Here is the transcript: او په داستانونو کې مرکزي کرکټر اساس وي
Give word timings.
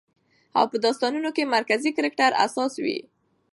او 0.57 0.63
په 0.71 0.77
داستانونو 0.85 1.29
کې 1.35 1.51
مرکزي 1.55 1.91
کرکټر 1.97 2.31
اساس 2.45 2.73
وي 2.83 2.99